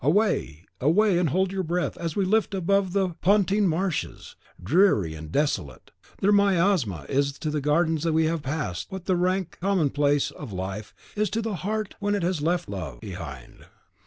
[0.03, 1.19] Away, away!
[1.19, 4.35] and hold your breath as we flit above the Pontine Marshes.
[4.63, 9.59] Dreary and desolate, their miasma is to the gardens we have passed what the rank
[9.61, 13.65] commonplace of life is to the heart when it has left love behind.